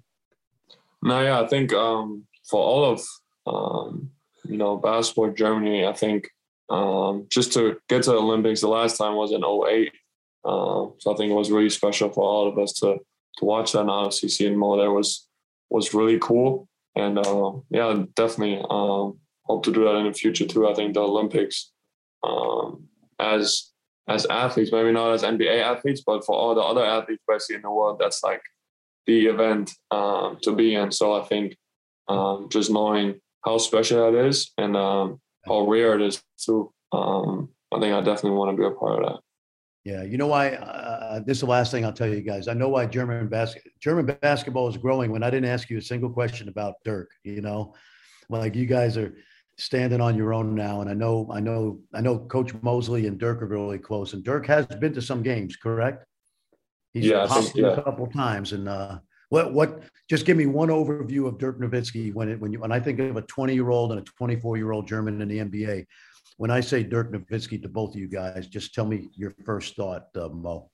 [1.04, 3.02] No, yeah, I think um, for all of,
[3.46, 4.10] um,
[4.46, 6.30] you know, basketball Germany, I think
[6.70, 9.92] um, just to get to the Olympics, the last time was in 08.
[10.46, 12.98] Um, so I think it was really special for all of us to
[13.38, 15.28] to watch that and obviously seeing Mo there was
[15.70, 16.68] was really cool.
[16.96, 20.68] And uh, yeah, definitely um, hope to do that in the future too.
[20.68, 21.72] I think the Olympics
[22.24, 22.88] um,
[23.20, 23.72] as
[24.08, 27.62] as athletes, maybe not as NBA athletes, but for all the other athletes basically in
[27.64, 28.42] the world, that's like
[29.06, 30.92] the event um, to be in.
[30.92, 31.56] So I think
[32.08, 36.72] um, just knowing how special that is and um, how rare it is too.
[36.92, 39.20] Um, I think I definitely want to be a part of that.
[39.84, 40.50] Yeah, you know why?
[40.50, 42.50] Uh, this is the last thing I'll tell you guys.
[42.50, 45.12] I know why German basket German basketball is growing.
[45.12, 47.74] When I didn't ask you a single question about Dirk, you know,
[48.30, 49.16] like you guys are
[49.58, 53.18] standing on your own now, and I know, I know, I know, Coach Mosley and
[53.18, 56.06] Dirk are really close, and Dirk has been to some games, correct?
[56.94, 57.74] He's yeah, popped think, yeah.
[57.74, 59.00] a couple times, and uh,
[59.30, 59.84] what what?
[60.10, 63.00] Just give me one overview of Dirk Nowitzki when it when you when I think
[63.00, 65.86] of a 20 year old and a 24 year old German in the NBA.
[66.38, 69.76] When I say Dirk Nowitzki to both of you guys, just tell me your first
[69.76, 70.70] thought, uh, Mo.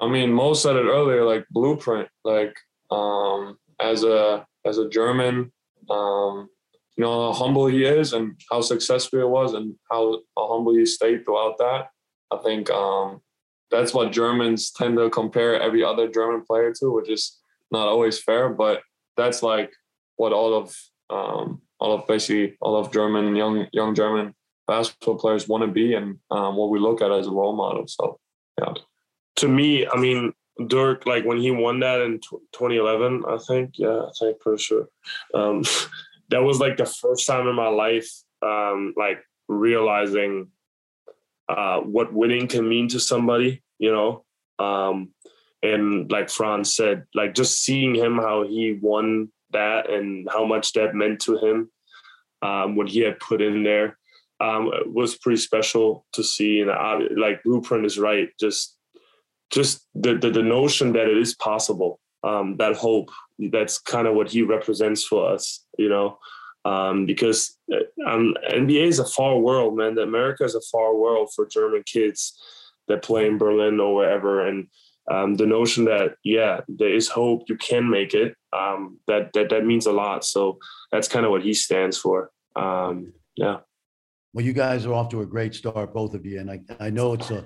[0.00, 2.08] I mean, Mo said it earlier, like blueprint.
[2.24, 2.54] Like
[2.90, 5.52] um, as a as a German,
[5.88, 6.48] um,
[6.96, 10.74] you know how humble he is and how successful it was, and how, how humble
[10.74, 11.88] he stayed throughout that.
[12.32, 13.20] I think um,
[13.70, 17.38] that's what Germans tend to compare every other German player to, which is
[17.70, 18.82] not always fair, but
[19.16, 19.72] that's like
[20.16, 20.74] what all of
[21.10, 24.34] um, all of basically all of German young young German
[24.66, 27.86] basketball players want to be, and um, what we look at as a role model.
[27.86, 28.18] So,
[28.60, 28.74] yeah.
[29.36, 30.32] To me, I mean,
[30.66, 34.56] Dirk, like when he won that in t- 2011, I think, yeah, I think for
[34.56, 34.88] sure.
[35.34, 35.62] Um,
[36.30, 38.10] that was like the first time in my life,
[38.42, 40.48] um, like realizing
[41.48, 44.24] uh, what winning can mean to somebody, you know.
[44.58, 45.10] Um,
[45.62, 50.72] and like Franz said, like just seeing him how he won that and how much
[50.72, 51.70] that meant to him,
[52.42, 53.98] um, what he had put in there,
[54.40, 56.60] um, was pretty special to see.
[56.60, 58.76] And I, like Blueprint is right, just
[59.50, 63.10] just the, the the notion that it is possible, um, that hope.
[63.38, 66.18] That's kind of what he represents for us, you know.
[66.64, 69.96] Um, because uh, um, NBA is a far world, man.
[69.98, 72.36] America is a far world for German kids
[72.88, 74.66] that play in Berlin or wherever, and
[75.10, 78.34] um, the notion that yeah, there is hope, you can make it.
[78.52, 80.24] Um, that that that means a lot.
[80.24, 80.58] So
[80.90, 82.30] that's kind of what he stands for.
[82.56, 83.58] Um, yeah.
[84.32, 86.90] Well, you guys are off to a great start, both of you, and I I
[86.90, 87.44] know it's a.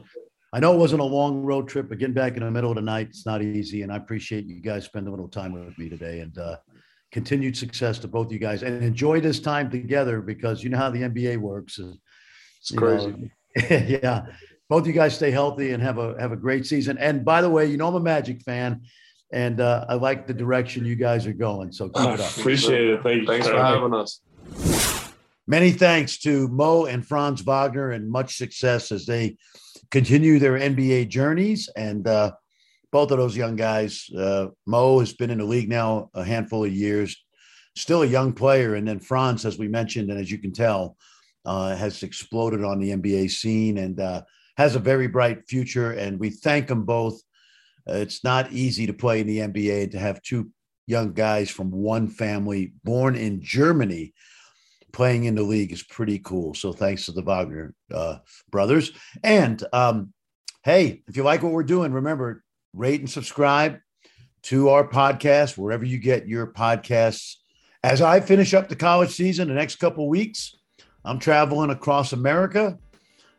[0.52, 2.76] I know it wasn't a long road trip, but getting back in the middle of
[2.76, 3.82] the night, it's not easy.
[3.82, 6.20] And I appreciate you guys spending a little time with me today.
[6.20, 6.56] And uh,
[7.12, 10.90] continued success to both you guys and enjoy this time together because you know how
[10.90, 11.78] the NBA works.
[11.78, 13.10] It's crazy.
[13.10, 13.28] Know,
[13.70, 14.26] yeah.
[14.68, 16.96] Both you guys stay healthy and have a have a great season.
[16.98, 18.82] And by the way, you know I'm a Magic fan,
[19.32, 21.72] and uh, I like the direction you guys are going.
[21.72, 22.36] So keep it up.
[22.36, 23.02] Appreciate it.
[23.02, 23.26] Thank you.
[23.26, 24.20] Thanks for having us.
[25.50, 29.36] Many thanks to Mo and Franz Wagner, and much success as they
[29.90, 31.68] continue their NBA journeys.
[31.74, 32.34] And uh,
[32.92, 36.64] both of those young guys, uh, Mo has been in the league now a handful
[36.64, 37.16] of years,
[37.74, 38.76] still a young player.
[38.76, 40.96] And then Franz, as we mentioned, and as you can tell,
[41.44, 44.22] uh, has exploded on the NBA scene and uh,
[44.56, 45.90] has a very bright future.
[45.90, 47.20] And we thank them both.
[47.90, 50.52] Uh, it's not easy to play in the NBA to have two
[50.86, 54.14] young guys from one family born in Germany
[54.92, 56.54] playing in the league is pretty cool.
[56.54, 58.18] So thanks to the Wagner uh,
[58.50, 58.92] brothers.
[59.22, 60.12] And um,
[60.62, 63.78] hey, if you like what we're doing, remember rate and subscribe
[64.42, 67.36] to our podcast wherever you get your podcasts.
[67.82, 70.56] As I finish up the college season, the next couple weeks,
[71.04, 72.78] I'm traveling across America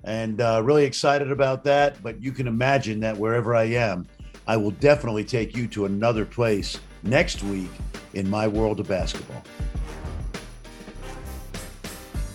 [0.04, 2.02] and uh, really excited about that.
[2.02, 4.08] But you can imagine that wherever I am,
[4.48, 7.70] I will definitely take you to another place next week
[8.14, 9.44] in my world of basketball.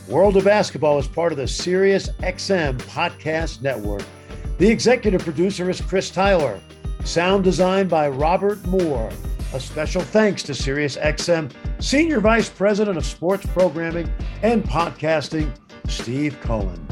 [0.08, 4.04] World of Basketball is part of the Sirius XM Podcast Network.
[4.58, 6.60] The executive producer is Chris Tyler.
[7.04, 9.10] Sound design by Robert Moore.
[9.52, 11.50] A special thanks to Sirius XM
[11.80, 14.08] Senior Vice President of Sports Programming
[14.42, 15.52] and Podcasting,
[15.88, 16.86] Steve Cohen.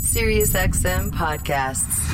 [0.00, 2.12] SiriusXM podcasts.